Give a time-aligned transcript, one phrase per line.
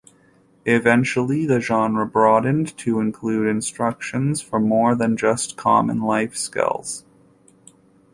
[0.65, 7.05] Eventually, the genre broadened to include instructions for more than just common life skills.